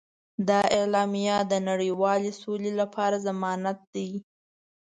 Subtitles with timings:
[0.47, 4.09] دا اعلامیه د نړیوالې سولې لپاره ضمانت دی.